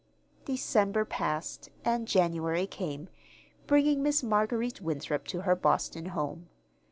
[0.45, 3.07] December passed, and January came,
[3.67, 6.49] bringing Miss Marguerite Winthrop to her Boston home.